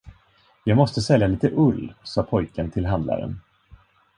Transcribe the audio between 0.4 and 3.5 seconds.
”Jag måste sälja lite ull”, sa pojken till handlaren.